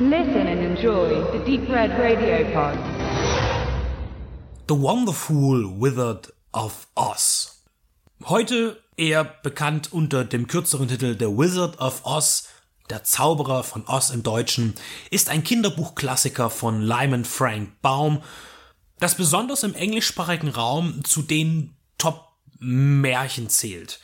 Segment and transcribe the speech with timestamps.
[0.00, 2.76] Listen and enjoy the Deep Red Radio Pod.
[4.66, 7.62] The Wonderful Wizard of Oz.
[8.24, 12.48] Heute eher bekannt unter dem kürzeren Titel The Wizard of Oz,
[12.90, 14.74] der Zauberer von Oz im Deutschen,
[15.12, 18.20] ist ein Kinderbuchklassiker von Lyman Frank Baum,
[18.98, 24.00] das besonders im englischsprachigen Raum zu den Top-Märchen zählt.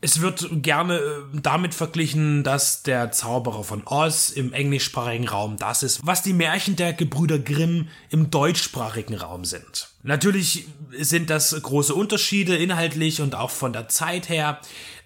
[0.00, 1.00] Es wird gerne äh,
[1.32, 6.76] damit verglichen, dass der Zauberer von Oz im englischsprachigen Raum das ist, was die Märchen
[6.76, 9.88] der Gebrüder Grimm im deutschsprachigen Raum sind.
[10.02, 10.66] Natürlich
[10.98, 14.60] sind das große Unterschiede inhaltlich und auch von der Zeit her.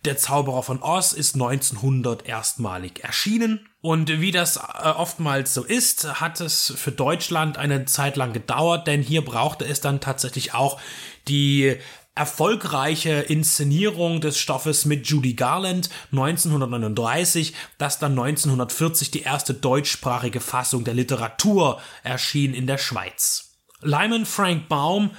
[0.05, 6.21] Der Zauberer von Oz ist 1900 erstmalig erschienen und wie das äh, oftmals so ist,
[6.21, 10.81] hat es für Deutschland eine Zeit lang gedauert, denn hier brauchte es dann tatsächlich auch
[11.29, 11.77] die
[12.19, 20.83] erfolgreiche Inszenierung des Stoffes mit Judy Garland 1939, dass dann 1940 die erste deutschsprachige Fassung
[20.83, 23.57] der Literatur erschien in der Schweiz.
[23.83, 25.13] Lyman Frank Baum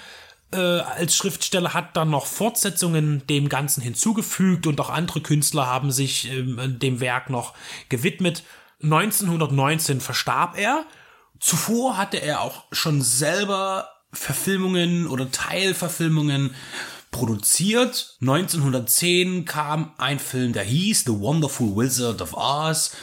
[0.52, 5.92] äh, als Schriftsteller hat dann noch Fortsetzungen dem Ganzen hinzugefügt und auch andere Künstler haben
[5.92, 7.54] sich äh, dem Werk noch
[7.88, 8.44] gewidmet.
[8.84, 10.86] 1919 verstarb er.
[11.40, 16.54] Zuvor hatte er auch schon selber Verfilmungen oder Teilverfilmungen
[17.12, 18.18] produziert.
[18.22, 22.96] 1910 kam ein Film, der hieß The Wonderful Wizard of Oz.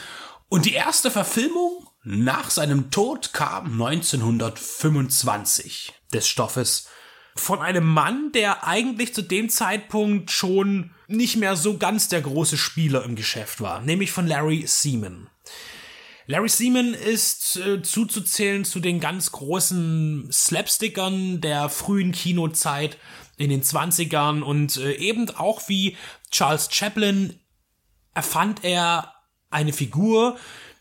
[0.49, 6.87] Und die erste Verfilmung nach seinem Tod kam 1925 des Stoffes
[7.35, 12.57] von einem Mann, der eigentlich zu dem Zeitpunkt schon nicht mehr so ganz der große
[12.57, 15.29] Spieler im Geschäft war, nämlich von Larry Seaman.
[16.29, 22.97] Larry Seaman ist äh, zuzuzählen zu den ganz großen Slapstickern der frühen Kinozeit
[23.37, 25.95] in den 20ern und äh, eben auch wie
[26.29, 27.39] Charles Chaplin
[28.13, 29.13] erfand er
[29.51, 30.37] eine Figur,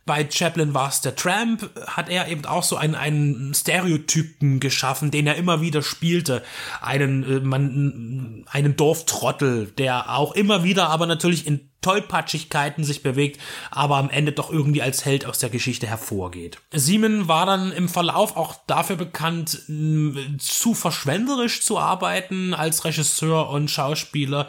[0.06, 5.10] bei Chaplin war es der Tramp, hat er eben auch so einen, einen Stereotypen geschaffen,
[5.10, 6.44] den er immer wieder spielte.
[6.80, 13.40] Einen, äh, man, einen Dorftrottel, der auch immer wieder, aber natürlich in Tollpatschigkeiten sich bewegt,
[13.70, 16.58] aber am Ende doch irgendwie als Held aus der Geschichte hervorgeht.
[16.72, 19.62] Siemen war dann im Verlauf auch dafür bekannt,
[20.38, 24.48] zu verschwenderisch zu arbeiten als Regisseur und Schauspieler,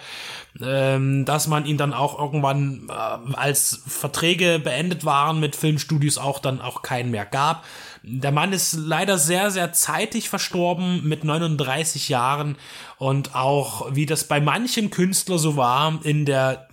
[0.61, 6.39] ähm, dass man ihn dann auch irgendwann, äh, als Verträge beendet waren mit Filmstudios, auch
[6.39, 7.63] dann auch keinen mehr gab.
[8.03, 12.55] Der Mann ist leider sehr, sehr zeitig verstorben mit 39 Jahren
[12.97, 16.67] und auch, wie das bei manchen Künstlern so war, in der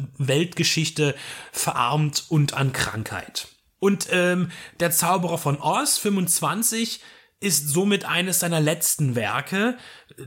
[0.44, 1.15] Weltgeschichte
[1.53, 3.49] verarmt und an Krankheit.
[3.78, 7.00] Und ähm, der Zauberer von Oz 25
[7.41, 9.77] ist somit eines seiner letzten Werke,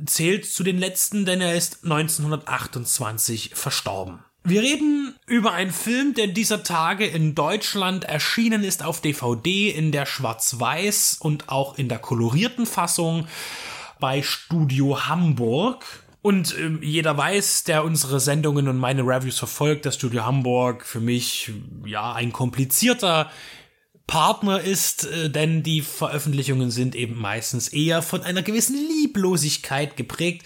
[0.05, 4.23] zählt zu den letzten, denn er ist 1928 verstorben.
[4.43, 9.91] Wir reden über einen Film, der dieser Tage in Deutschland erschienen ist auf DVD in
[9.91, 13.27] der Schwarz-Weiß und auch in der kolorierten Fassung
[13.99, 15.83] bei Studio Hamburg.
[16.27, 20.99] Und äh, jeder weiß, der unsere Sendungen und meine Reviews verfolgt, dass Studio Hamburg für
[20.99, 21.53] mich
[21.85, 23.31] ja ein komplizierter
[24.07, 30.45] Partner ist, äh, denn die Veröffentlichungen sind eben meistens eher von einer gewissen Lieblosigkeit geprägt.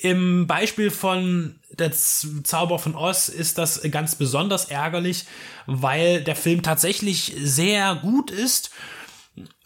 [0.00, 5.24] Im Beispiel von der Zauber von Oz ist das ganz besonders ärgerlich,
[5.64, 8.70] weil der Film tatsächlich sehr gut ist.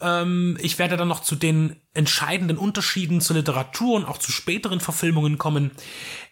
[0.00, 4.80] Ähm, ich werde dann noch zu den entscheidenden Unterschieden zur Literatur und auch zu späteren
[4.80, 5.70] Verfilmungen kommen.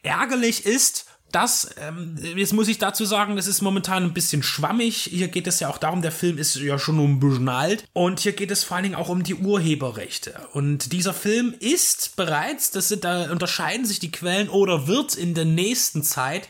[0.03, 5.09] Ärgerlich ist, das, ähm, jetzt muss ich dazu sagen, das ist momentan ein bisschen schwammig.
[5.11, 7.89] Hier geht es ja auch darum, der Film ist ja schon ein bisschen alt.
[7.93, 10.35] Und hier geht es vor allen Dingen auch um die Urheberrechte.
[10.53, 15.35] Und dieser Film ist bereits, das sind, da unterscheiden sich die Quellen oder wird in
[15.35, 16.49] der nächsten Zeit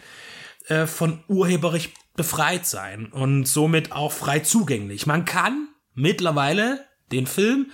[0.66, 5.06] äh, von Urheberrecht befreit sein und somit auch frei zugänglich.
[5.06, 7.70] Man kann mittlerweile den Film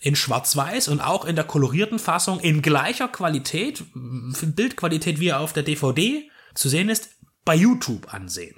[0.00, 5.62] in Schwarz-Weiß und auch in der kolorierten Fassung in gleicher Qualität, Bildqualität wie auf der
[5.62, 7.10] DVD, zu sehen ist,
[7.44, 8.56] bei YouTube ansehen.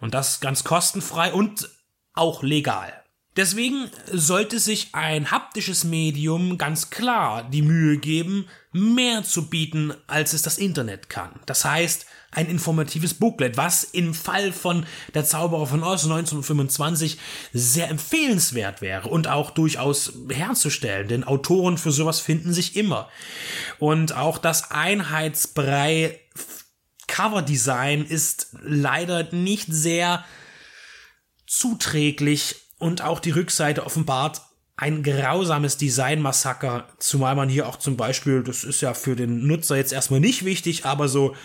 [0.00, 1.68] Und das ganz kostenfrei und
[2.14, 2.92] auch legal.
[3.36, 10.32] Deswegen sollte sich ein haptisches Medium ganz klar die Mühe geben, mehr zu bieten, als
[10.32, 11.38] es das Internet kann.
[11.46, 17.18] Das heißt, ein informatives Booklet, was im Fall von Der Zauberer von Oz 1925
[17.52, 23.08] sehr empfehlenswert wäre und auch durchaus herzustellen, denn Autoren für sowas finden sich immer.
[23.78, 26.20] Und auch das Einheitsbrei
[27.08, 30.24] Coverdesign ist leider nicht sehr
[31.46, 34.40] zuträglich und auch die Rückseite offenbart
[34.80, 39.76] ein grausames Designmassaker, zumal man hier auch zum Beispiel, das ist ja für den Nutzer
[39.76, 41.36] jetzt erstmal nicht wichtig, aber so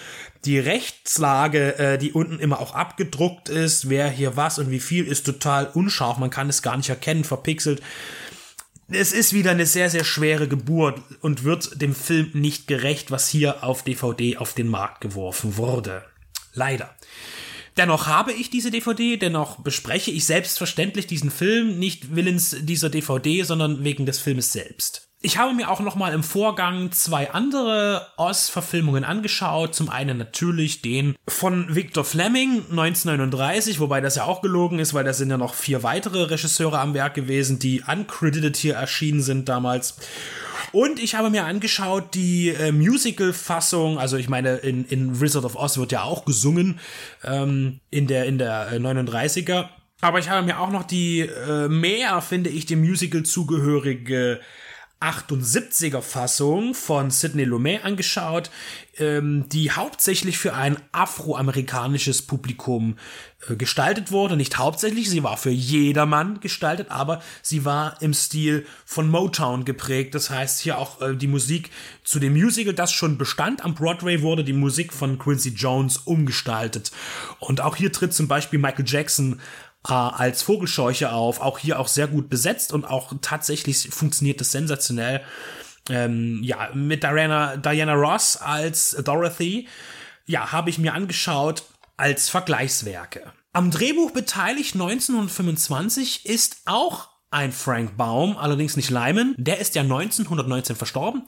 [0.45, 5.05] die Rechtslage, äh, die unten immer auch abgedruckt ist, wer hier was und wie viel,
[5.05, 6.17] ist total unscharf.
[6.17, 7.81] Man kann es gar nicht erkennen, verpixelt.
[8.87, 13.27] Es ist wieder eine sehr, sehr schwere Geburt und wird dem Film nicht gerecht, was
[13.27, 16.05] hier auf DVD auf den Markt geworfen wurde.
[16.53, 16.95] Leider.
[17.77, 23.43] Dennoch habe ich diese DVD, dennoch bespreche ich selbstverständlich diesen Film, nicht willens dieser DVD,
[23.43, 25.09] sondern wegen des Filmes selbst.
[25.25, 29.73] Ich habe mir auch noch mal im Vorgang zwei andere Oz-Verfilmungen angeschaut.
[29.73, 35.03] Zum einen natürlich den von Victor Fleming 1939, wobei das ja auch gelogen ist, weil
[35.03, 39.49] da sind ja noch vier weitere Regisseure am Werk gewesen, die uncredited hier erschienen sind
[39.49, 39.97] damals.
[40.71, 45.55] Und ich habe mir angeschaut die äh, Musical-Fassung, also ich meine, in, in Wizard of
[45.55, 46.79] Oz wird ja auch gesungen,
[47.23, 49.61] ähm, in der, in der 39er.
[49.61, 49.67] Äh,
[50.01, 54.39] Aber ich habe mir auch noch die äh, mehr, finde ich, dem Musical zugehörige
[55.05, 58.49] 78er Fassung von Sidney Lumet angeschaut,
[58.97, 62.97] ähm, die hauptsächlich für ein afroamerikanisches Publikum
[63.47, 64.35] äh, gestaltet wurde.
[64.35, 70.15] Nicht hauptsächlich, sie war für jedermann gestaltet, aber sie war im Stil von Motown geprägt.
[70.15, 71.69] Das heißt, hier auch äh, die Musik
[72.03, 76.91] zu dem Musical, das schon bestand am Broadway, wurde die Musik von Quincy Jones umgestaltet.
[77.39, 79.39] Und auch hier tritt zum Beispiel Michael Jackson
[79.87, 84.51] äh, als Vogelscheuche auf, auch hier auch sehr gut besetzt und auch tatsächlich funktioniert das
[84.51, 85.21] sensationell.
[85.89, 89.67] Ähm, ja, mit Diana, Diana Ross als Dorothy,
[90.25, 91.63] ja, habe ich mir angeschaut
[91.97, 93.31] als Vergleichswerke.
[93.53, 99.83] Am Drehbuch beteiligt 1925 ist auch ein Frank Baum, allerdings nicht Lyman, der ist ja
[99.83, 101.23] 1919 verstorben,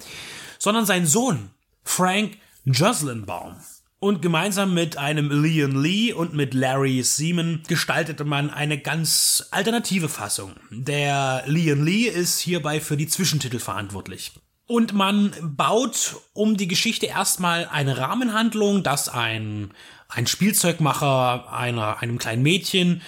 [0.58, 1.52] sondern sein Sohn,
[1.84, 3.56] Frank Jocelyn Baum.
[4.00, 10.08] Und gemeinsam mit einem Leon Lee und mit Larry Seaman gestaltete man eine ganz alternative
[10.08, 10.54] Fassung.
[10.70, 14.34] Der Leon Lee ist hierbei für die Zwischentitel verantwortlich.
[14.68, 19.74] Und man baut um die Geschichte erstmal eine Rahmenhandlung, dass ein,
[20.10, 23.02] ein Spielzeugmacher einer, einem kleinen Mädchen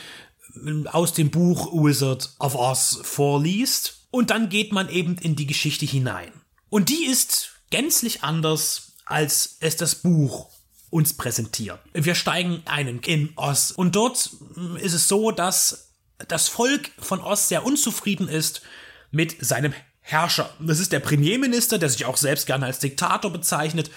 [0.85, 4.07] aus dem Buch Wizard of Oz vorliest.
[4.09, 6.31] Und dann geht man eben in die Geschichte hinein.
[6.69, 10.49] Und die ist gänzlich anders, als es das Buch
[10.89, 11.79] uns präsentiert.
[11.93, 15.91] Wir steigen einen in Oz und dort mm, ist es so, dass
[16.27, 18.61] das Volk von Oz sehr unzufrieden ist
[19.11, 20.49] mit seinem Herrscher.
[20.59, 23.91] Das ist der Premierminister, der sich auch selbst gerne als Diktator bezeichnet.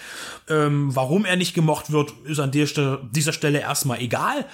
[0.48, 4.46] Ähm, warum er nicht gemocht wird, ist an dieser Stelle erstmal egal.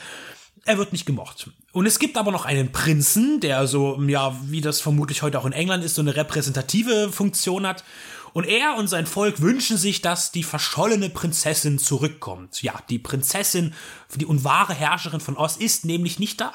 [0.64, 1.50] Er wird nicht gemocht.
[1.73, 5.46] Und es gibt aber noch einen Prinzen, der so, ja, wie das vermutlich heute auch
[5.46, 7.84] in England ist, so eine repräsentative Funktion hat.
[8.32, 12.62] Und er und sein Volk wünschen sich, dass die verschollene Prinzessin zurückkommt.
[12.62, 13.75] Ja, die Prinzessin
[14.14, 16.52] die und wahre Herrscherin von Oz ist nämlich nicht da.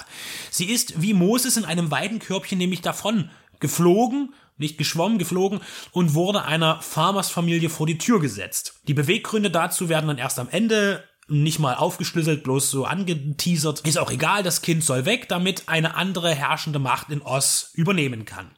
[0.50, 3.30] Sie ist wie Moses in einem Weidenkörbchen nämlich davon
[3.60, 5.62] geflogen, nicht geschwommen, geflogen
[5.92, 8.80] und wurde einer Farmersfamilie vor die Tür gesetzt.
[8.88, 13.82] Die Beweggründe dazu werden dann erst am Ende nicht mal aufgeschlüsselt, bloß so angeteasert.
[13.82, 18.26] Ist auch egal, das Kind soll weg, damit eine andere herrschende Macht in Oz übernehmen
[18.26, 18.52] kann.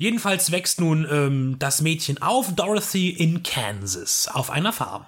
[0.00, 5.04] Jedenfalls wächst nun ähm, das Mädchen auf, Dorothy in Kansas, auf einer Farm.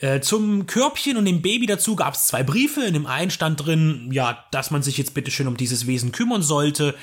[0.00, 2.82] Äh, zum Körbchen und dem Baby dazu gab es zwei Briefe.
[2.82, 6.10] In dem einen stand drin, ja, dass man sich jetzt bitte schön um dieses Wesen
[6.10, 6.96] kümmern sollte.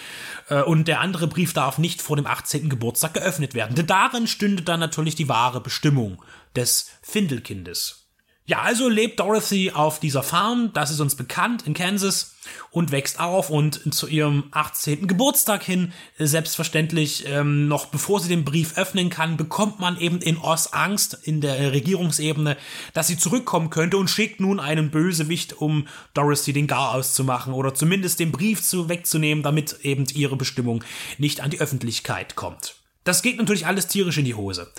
[0.49, 2.67] Äh, und der andere Brief darf nicht vor dem 18.
[2.67, 3.75] Geburtstag geöffnet werden.
[3.75, 6.21] Denn darin stünde dann natürlich die wahre Bestimmung
[6.57, 8.02] des Findelkindes.
[8.45, 12.35] Ja, also lebt Dorothy auf dieser Farm, das ist uns bekannt, in Kansas
[12.71, 15.07] und wächst auf und zu ihrem 18.
[15.07, 20.37] Geburtstag hin, selbstverständlich ähm, noch bevor sie den Brief öffnen kann, bekommt man eben in
[20.37, 22.57] Oz Angst in der Regierungsebene,
[22.93, 27.73] dass sie zurückkommen könnte und schickt nun einen Bösewicht, um Dorothy den Gar auszumachen oder
[27.73, 30.83] zumindest den Brief zu wegzunehmen, damit eben ihre Bestimmung
[31.17, 32.75] nicht an die Öffentlichkeit kommt.
[33.03, 34.71] Das geht natürlich alles tierisch in die Hose.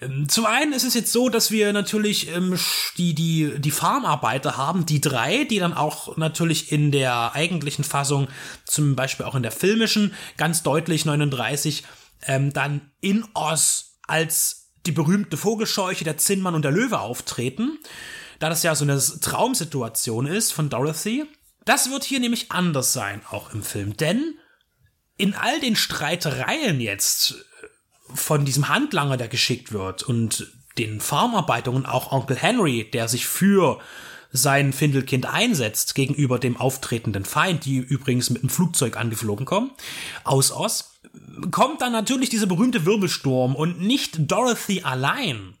[0.00, 2.58] Ähm, zum einen ist es jetzt so, dass wir natürlich ähm,
[2.98, 8.28] die, die, die Farmarbeiter haben, die drei, die dann auch natürlich in der eigentlichen Fassung,
[8.66, 11.84] zum Beispiel auch in der filmischen, ganz deutlich 39,
[12.26, 17.78] ähm, dann in Oz als die berühmte Vogelscheuche, der Zinnmann und der Löwe auftreten,
[18.38, 21.24] da das ja so eine Traumsituation ist von Dorothy.
[21.64, 24.38] Das wird hier nämlich anders sein, auch im Film, denn
[25.18, 27.44] in all den Streitereien jetzt
[28.14, 33.80] von diesem Handlanger, der geschickt wird und den Farmarbeitungen auch Onkel Henry, der sich für
[34.32, 39.72] sein Findelkind einsetzt gegenüber dem auftretenden Feind, die übrigens mit dem Flugzeug angeflogen kommen,
[40.24, 41.00] aus Oz,
[41.50, 45.54] kommt dann natürlich dieser berühmte Wirbelsturm und nicht Dorothy allein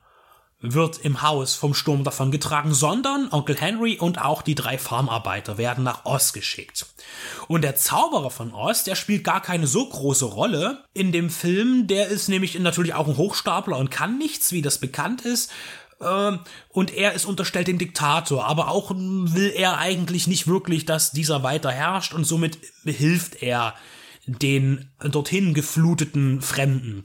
[0.60, 5.84] wird im Haus vom Sturm davongetragen, sondern Onkel Henry und auch die drei Farmarbeiter werden
[5.84, 6.86] nach Oz geschickt.
[7.48, 11.86] Und der Zauberer von Oz, der spielt gar keine so große Rolle in dem Film,
[11.86, 15.50] der ist nämlich natürlich auch ein Hochstapler und kann nichts, wie das bekannt ist,
[16.00, 16.40] ähm,
[16.70, 21.42] und er ist unterstellt dem Diktator, aber auch will er eigentlich nicht wirklich, dass dieser
[21.42, 22.14] weiter herrscht.
[22.14, 23.74] Und somit hilft er
[24.38, 27.04] den dorthin gefluteten Fremden.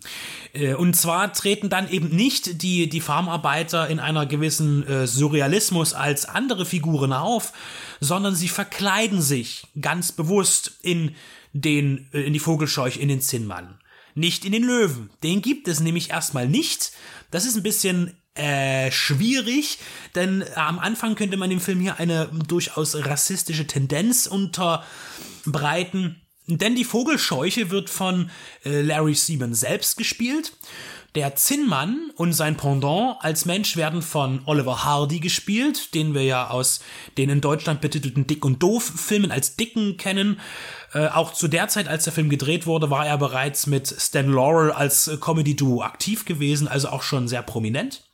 [0.53, 5.93] Äh, und zwar treten dann eben nicht die, die Farmarbeiter in einer gewissen äh, Surrealismus
[5.93, 7.53] als andere Figuren auf,
[7.99, 11.15] sondern sie verkleiden sich ganz bewusst in
[11.53, 13.79] den, äh, in die Vogelscheuch, in den Zinnmann.
[14.13, 15.09] Nicht in den Löwen.
[15.23, 16.91] Den gibt es nämlich erstmal nicht.
[17.31, 19.79] Das ist ein bisschen äh, schwierig,
[20.13, 26.21] denn am Anfang könnte man dem Film hier eine durchaus rassistische Tendenz unterbreiten.
[26.47, 28.29] Denn die Vogelscheuche wird von
[28.63, 30.53] äh, Larry Seaman selbst gespielt.
[31.15, 36.49] Der Zinnmann und sein Pendant als Mensch werden von Oliver Hardy gespielt, den wir ja
[36.49, 36.81] aus
[37.17, 40.41] den in Deutschland betitelten Dick und Doof Filmen als Dicken kennen.
[40.93, 44.27] Äh, auch zu der Zeit, als der Film gedreht wurde, war er bereits mit Stan
[44.27, 48.04] Laurel als äh, Comedy-Duo aktiv gewesen, also auch schon sehr prominent.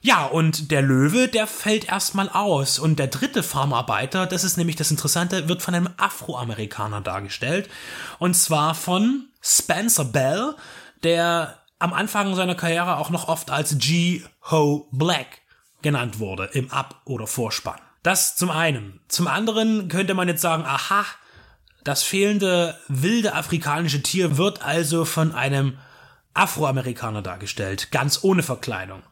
[0.00, 2.78] Ja, und der Löwe, der fällt erstmal aus.
[2.78, 7.68] Und der dritte Farmarbeiter, das ist nämlich das Interessante, wird von einem Afroamerikaner dargestellt.
[8.18, 10.54] Und zwar von Spencer Bell,
[11.02, 14.22] der am Anfang seiner Karriere auch noch oft als G.
[14.50, 15.42] Ho Black
[15.82, 17.80] genannt wurde im Ab- oder Vorspann.
[18.02, 19.00] Das zum einen.
[19.08, 21.04] Zum anderen könnte man jetzt sagen, aha,
[21.84, 25.78] das fehlende wilde afrikanische Tier wird also von einem
[26.34, 29.02] Afroamerikaner dargestellt, ganz ohne Verkleidung.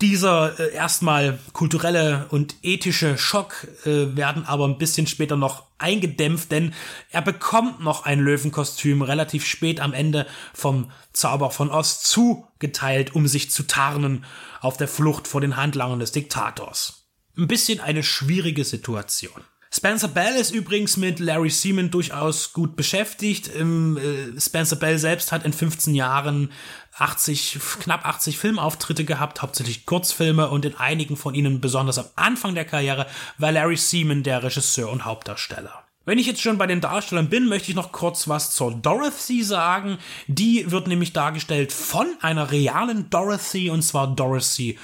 [0.00, 6.50] Dieser äh, erstmal kulturelle und ethische Schock äh, werden aber ein bisschen später noch eingedämpft,
[6.50, 6.72] denn
[7.10, 13.26] er bekommt noch ein Löwenkostüm relativ spät am Ende vom Zauber von Ost zugeteilt, um
[13.26, 14.24] sich zu tarnen
[14.60, 17.06] auf der Flucht vor den Handlangern des Diktators.
[17.36, 19.42] Ein bisschen eine schwierige Situation.
[19.72, 23.48] Spencer Bell ist übrigens mit Larry Seaman durchaus gut beschäftigt.
[23.54, 26.50] Äh, Spencer Bell selbst hat in 15 Jahren
[26.98, 32.56] 80, knapp 80 Filmauftritte gehabt, hauptsächlich Kurzfilme und in einigen von ihnen, besonders am Anfang
[32.56, 33.06] der Karriere,
[33.38, 35.84] war Larry Seaman der Regisseur und Hauptdarsteller.
[36.04, 39.44] Wenn ich jetzt schon bei den Darstellern bin, möchte ich noch kurz was zur Dorothy
[39.44, 39.98] sagen.
[40.26, 44.76] Die wird nämlich dargestellt von einer realen Dorothy, und zwar Dorothy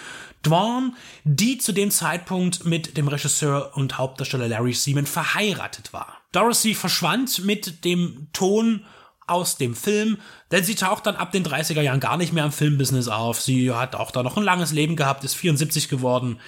[0.43, 6.19] Dwan, die zu dem Zeitpunkt mit dem Regisseur und Hauptdarsteller Larry Seaman verheiratet war.
[6.33, 8.85] Dorothy verschwand mit dem Ton
[9.27, 10.19] aus dem Film,
[10.53, 13.41] denn sie taucht dann ab den 30er Jahren gar nicht mehr im Filmbusiness auf.
[13.41, 16.39] Sie hat auch da noch ein langes Leben gehabt, ist 74 geworden,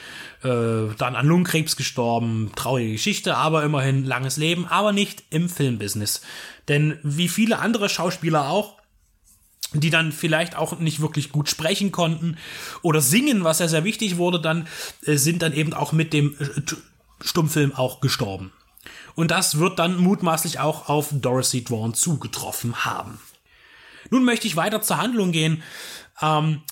[0.45, 6.21] äh, dann an Lungenkrebs gestorben, traurige Geschichte, aber immerhin langes Leben, aber nicht im Filmbusiness.
[6.69, 8.78] Denn wie viele andere Schauspieler auch,
[9.73, 12.37] die dann vielleicht auch nicht wirklich gut sprechen konnten
[12.83, 14.67] oder singen, was ja sehr wichtig wurde, dann
[15.05, 16.63] äh, sind dann eben auch mit dem äh,
[17.25, 18.53] Stummfilm auch gestorben.
[19.15, 23.19] Und das wird dann mutmaßlich auch auf Dorothy Dwan zugetroffen haben.
[24.11, 25.63] Nun möchte ich weiter zur Handlung gehen.
[26.23, 26.63] Ähm,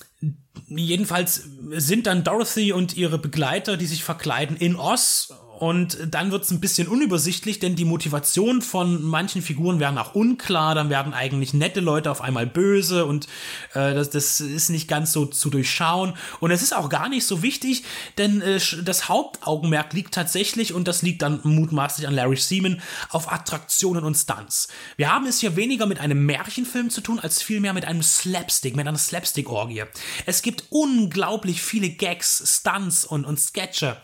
[0.67, 6.43] jedenfalls sind dann Dorothy und ihre Begleiter, die sich verkleiden, in Oz und dann wird
[6.43, 10.75] es ein bisschen unübersichtlich, denn die Motivation von manchen Figuren werden auch unklar.
[10.75, 13.25] Dann werden eigentlich nette Leute auf einmal böse und
[13.73, 16.13] äh, das, das ist nicht ganz so zu durchschauen.
[16.39, 17.83] Und es ist auch gar nicht so wichtig,
[18.19, 22.79] denn äh, das Hauptaugenmerk liegt tatsächlich, und das liegt dann mutmaßlich an Larry Seaman,
[23.09, 24.67] auf Attraktionen und Stunts.
[24.95, 28.75] Wir haben es hier weniger mit einem Märchenfilm zu tun, als vielmehr mit einem Slapstick,
[28.75, 29.85] mit einer Slapstick-Orgie.
[30.25, 33.97] Es gibt unglaublich viele Gags, Stunts und, und Sketche.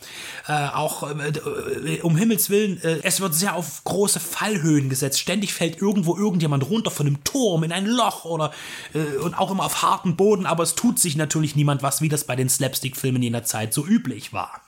[0.48, 5.20] Äh, auch äh, äh, um Himmels Willen, äh, es wird sehr auf große Fallhöhen gesetzt.
[5.20, 8.51] Ständig fällt irgendwo irgendjemand runter von einem Turm in ein Loch oder
[8.93, 12.10] äh, und auch immer auf harten Boden, aber es tut sich natürlich niemand was, wie
[12.10, 14.62] das bei den Slapstick-Filmen jener Zeit so üblich war.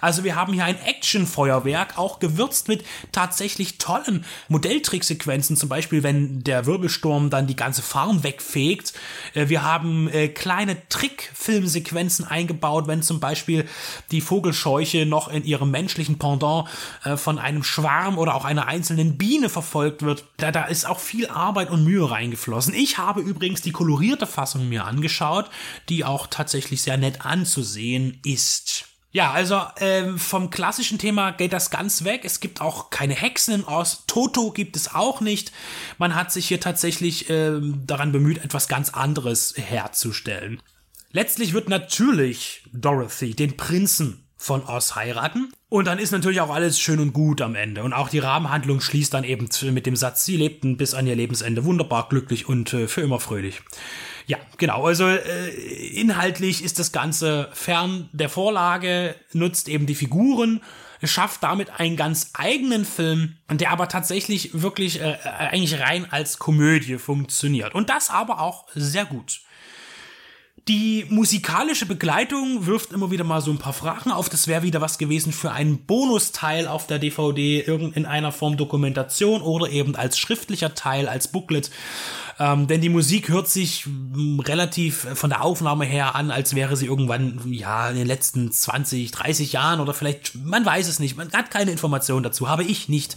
[0.00, 6.42] Also wir haben hier ein Actionfeuerwerk, auch gewürzt mit tatsächlich tollen Modelltricksequenzen, zum Beispiel wenn
[6.42, 8.92] der Wirbelsturm dann die ganze Farm wegfegt.
[9.34, 13.66] Äh, wir haben äh, kleine Trickfilmsequenzen eingebaut, wenn zum Beispiel
[14.10, 16.68] die Vogelscheuche noch in ihrem menschlichen Pendant
[17.04, 20.24] äh, von einem Schwarm oder auch einer einzelnen Biene verfolgt wird.
[20.36, 22.74] Da, da ist auch viel Arbeit und Mühe reingeflossen.
[22.74, 25.50] Ich habe übrigens die kolorierte Fassung mir angeschaut,
[25.88, 28.95] die auch tatsächlich sehr nett anzusehen ist.
[29.16, 32.20] Ja, also ähm, vom klassischen Thema geht das ganz weg.
[32.24, 34.04] Es gibt auch keine Hexen in Oz.
[34.06, 35.52] Toto gibt es auch nicht.
[35.96, 40.60] Man hat sich hier tatsächlich ähm, daran bemüht, etwas ganz anderes herzustellen.
[41.12, 45.50] Letztlich wird natürlich Dorothy den Prinzen von Oz heiraten.
[45.70, 47.84] Und dann ist natürlich auch alles schön und gut am Ende.
[47.84, 51.16] Und auch die Rahmenhandlung schließt dann eben mit dem Satz, sie lebten bis an ihr
[51.16, 53.62] Lebensende wunderbar glücklich und äh, für immer fröhlich.
[54.26, 54.86] Ja, genau.
[54.86, 55.50] Also äh,
[56.00, 60.60] inhaltlich ist das Ganze fern der Vorlage, nutzt eben die Figuren,
[61.02, 66.98] schafft damit einen ganz eigenen Film, der aber tatsächlich wirklich äh, eigentlich rein als Komödie
[66.98, 67.74] funktioniert.
[67.74, 69.40] Und das aber auch sehr gut.
[70.68, 74.28] Die musikalische Begleitung wirft immer wieder mal so ein paar Fragen auf.
[74.28, 79.42] Das wäre wieder was gewesen für einen Bonusteil auf der DVD, in einer Form Dokumentation
[79.42, 81.70] oder eben als schriftlicher Teil, als Booklet.
[82.40, 86.76] Ähm, denn die Musik hört sich mm, relativ von der Aufnahme her an, als wäre
[86.76, 91.16] sie irgendwann, ja, in den letzten 20, 30 Jahren oder vielleicht, man weiß es nicht,
[91.16, 93.16] man hat keine Informationen dazu, habe ich nicht.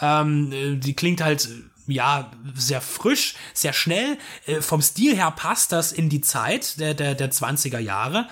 [0.00, 1.48] Ähm, äh, die klingt halt
[1.88, 4.18] ja, sehr frisch, sehr schnell.
[4.46, 8.28] Äh, vom Stil her passt das in die Zeit der, der, der 20er Jahre.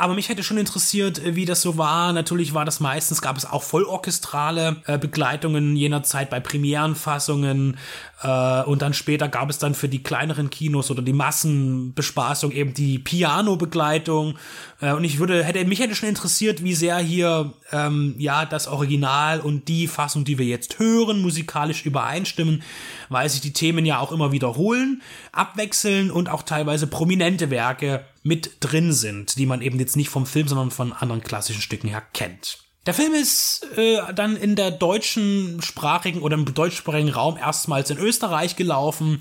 [0.00, 2.14] Aber mich hätte schon interessiert, äh, wie das so war.
[2.14, 7.76] Natürlich war das meistens, gab es auch vollorchestrale äh, Begleitungen jener Zeit bei Premierenfassungen.
[8.22, 12.72] Äh, und dann später gab es dann für die kleineren Kinos oder die Massenbespaßung eben
[12.72, 14.38] die Piano-Begleitung.
[14.80, 18.68] Äh, und ich würde, hätte, mich hätte schon interessiert, wie sehr hier, ähm, ja, das
[18.68, 22.62] Original und die Fassung, die wir jetzt hören, musikalisch übereinstimmen,
[23.10, 25.02] weil sich die Themen ja auch immer wiederholen,
[25.32, 30.26] abwechseln und auch teilweise prominente Werke mit drin sind, die man eben jetzt nicht vom
[30.26, 32.58] Film, sondern von anderen klassischen Stücken her kennt.
[32.86, 37.98] Der Film ist äh, dann in der deutschen sprachigen oder im deutschsprachigen Raum erstmals in
[37.98, 39.18] Österreich gelaufen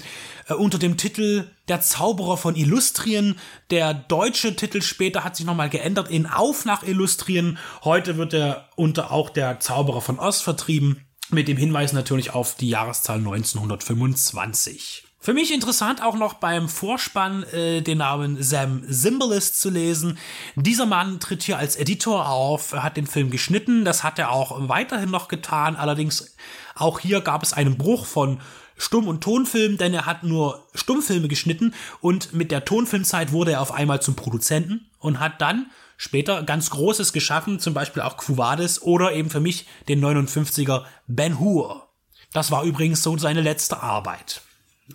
[0.48, 3.36] äh, unter dem Titel Der Zauberer von Illustrien.
[3.70, 7.58] Der deutsche Titel später hat sich nochmal geändert in Auf nach Illustrien.
[7.84, 12.56] Heute wird er unter auch der Zauberer von Ost vertrieben, mit dem Hinweis natürlich auf
[12.56, 15.09] die Jahreszahl 1925.
[15.22, 20.18] Für mich interessant auch noch beim Vorspann äh, den Namen Sam Symbolist zu lesen.
[20.56, 24.70] Dieser Mann tritt hier als Editor auf, hat den Film geschnitten, das hat er auch
[24.70, 25.76] weiterhin noch getan.
[25.76, 26.38] Allerdings
[26.74, 28.40] auch hier gab es einen Bruch von
[28.78, 33.62] Stumm- und Tonfilm, denn er hat nur Stummfilme geschnitten und mit der Tonfilmzeit wurde er
[33.62, 38.38] auf einmal zum Produzenten und hat dann später ganz Großes geschaffen, zum Beispiel auch Quo
[38.38, 41.90] Vadis oder eben für mich den 59er Ben Hur.
[42.32, 44.44] Das war übrigens so seine letzte Arbeit.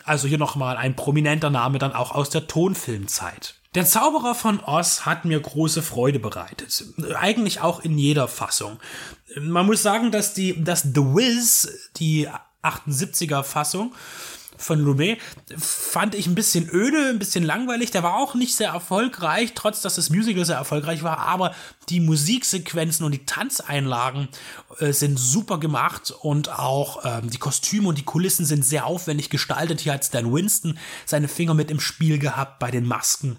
[0.03, 3.55] Also hier nochmal ein prominenter Name dann auch aus der Tonfilmzeit.
[3.75, 6.85] Der Zauberer von Oz hat mir große Freude bereitet.
[7.19, 8.79] Eigentlich auch in jeder Fassung.
[9.41, 12.29] Man muss sagen, dass die, dass The Wiz, die
[12.63, 13.95] 78er Fassung,
[14.57, 15.19] von Lumet
[15.57, 17.91] fand ich ein bisschen öde, ein bisschen langweilig.
[17.91, 21.19] Der war auch nicht sehr erfolgreich, trotz dass das Musical sehr erfolgreich war.
[21.19, 21.55] Aber
[21.89, 24.29] die Musiksequenzen und die Tanzeinlagen
[24.79, 29.31] äh, sind super gemacht und auch ähm, die Kostüme und die Kulissen sind sehr aufwendig
[29.31, 29.81] gestaltet.
[29.81, 33.37] Hier hat Stan Winston seine Finger mit im Spiel gehabt bei den Masken.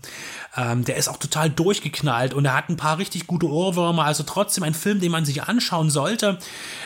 [0.56, 4.06] Ähm, der ist auch total durchgeknallt und er hat ein paar richtig gute Ohrwürmer.
[4.06, 6.38] Also trotzdem ein Film, den man sich anschauen sollte.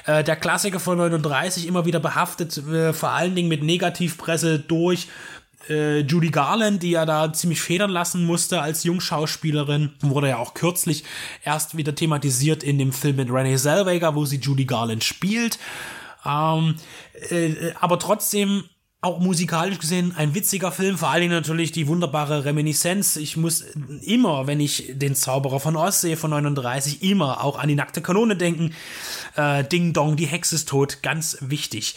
[0.05, 3.63] Äh, der Klassiker von 39 immer wieder behaftet, äh, vor allen Dingen mit
[4.19, 5.07] Negativpresse durch
[5.69, 10.53] äh, Judy Garland, die ja da ziemlich federn lassen musste als Jungschauspielerin, wurde ja auch
[10.53, 11.03] kürzlich
[11.43, 15.59] erst wieder thematisiert in dem Film mit Renee Zellweger, wo sie Judy Garland spielt.
[16.25, 16.75] Ähm,
[17.29, 18.63] äh, aber trotzdem
[19.01, 23.15] auch musikalisch gesehen ein witziger Film, vor allen Dingen natürlich die wunderbare Reminiszenz.
[23.15, 23.61] Ich muss
[24.01, 28.01] immer, wenn ich den Zauberer von Oz sehe von 39, immer auch an die nackte
[28.01, 28.75] Kanone denken.
[29.37, 31.95] Äh, Ding Dong, die Hexe ist tot, ganz wichtig.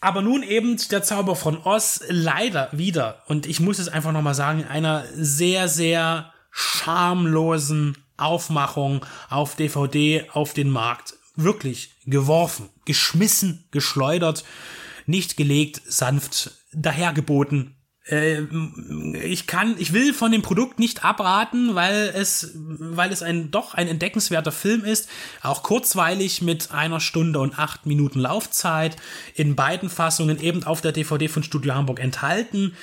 [0.00, 4.34] Aber nun eben der Zauber von Oz leider wieder, und ich muss es einfach nochmal
[4.34, 11.14] sagen, einer sehr, sehr schamlosen Aufmachung auf DVD auf den Markt.
[11.34, 14.44] Wirklich geworfen, geschmissen, geschleudert,
[15.06, 17.76] nicht gelegt, sanft dahergeboten,
[18.10, 23.74] ich kann, ich will von dem Produkt nicht abraten, weil es, weil es ein doch
[23.74, 25.10] ein entdeckenswerter Film ist,
[25.42, 28.96] auch kurzweilig mit einer Stunde und acht Minuten Laufzeit,
[29.34, 32.74] in beiden Fassungen eben auf der DVD von Studio Hamburg enthalten.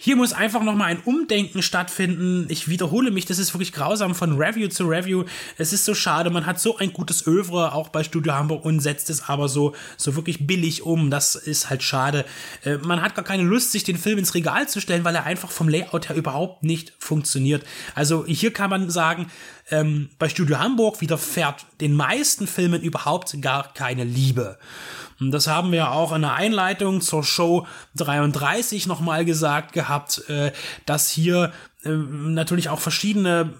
[0.00, 2.46] Hier muss einfach nochmal ein Umdenken stattfinden.
[2.50, 5.24] Ich wiederhole mich, das ist wirklich grausam von Review zu Review.
[5.56, 8.78] Es ist so schade, man hat so ein gutes Övre auch bei Studio Hamburg und
[8.78, 11.10] setzt es aber so, so wirklich billig um.
[11.10, 12.24] Das ist halt schade.
[12.62, 15.26] Äh, man hat gar keine Lust, sich den Film ins Regal zu stellen, weil er
[15.26, 17.66] einfach vom Layout her überhaupt nicht funktioniert.
[17.96, 19.26] Also hier kann man sagen,
[19.70, 24.58] ähm, bei Studio Hamburg widerfährt den meisten Filmen überhaupt gar keine Liebe.
[25.20, 30.52] Und das haben wir auch in der Einleitung zur Show 33 nochmal gesagt gehabt, äh,
[30.86, 31.52] dass hier
[31.84, 33.54] äh, natürlich auch verschiedene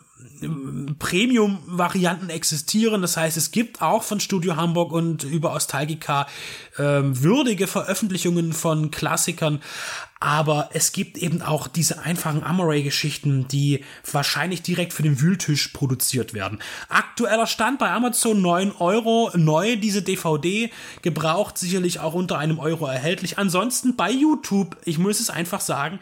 [0.98, 3.02] Premium-Varianten existieren.
[3.02, 6.26] Das heißt, es gibt auch von Studio Hamburg und über Ostalgica
[6.76, 9.60] äh, würdige Veröffentlichungen von Klassikern.
[10.20, 16.34] Aber es gibt eben auch diese einfachen Amaray-Geschichten, die wahrscheinlich direkt für den Wühltisch produziert
[16.34, 16.58] werden.
[16.88, 20.70] Aktueller Stand bei Amazon 9 Euro, neu diese DVD,
[21.02, 23.38] gebraucht sicherlich auch unter einem Euro erhältlich.
[23.38, 26.00] Ansonsten bei YouTube, ich muss es einfach sagen,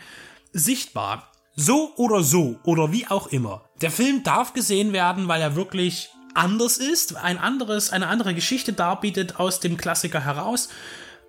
[0.55, 1.31] sichtbar.
[1.59, 3.63] So oder so oder wie auch immer.
[3.81, 8.75] Der Film darf gesehen werden, weil er wirklich anders ist, ein anderes, eine andere Geschichte
[8.75, 10.69] darbietet aus dem Klassiker heraus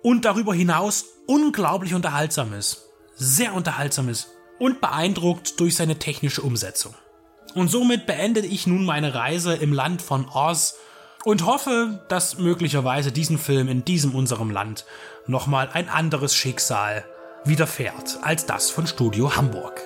[0.02, 2.84] und darüber hinaus unglaublich unterhaltsam ist.
[3.16, 6.94] Sehr unterhaltsam ist und beeindruckt durch seine technische Umsetzung.
[7.54, 10.74] Und somit beende ich nun meine Reise im Land von Oz
[11.24, 14.84] und hoffe, dass möglicherweise diesen Film in diesem unserem Land
[15.26, 17.06] nochmal ein anderes Schicksal
[17.44, 19.80] widerfährt als das von Studio Hamburg.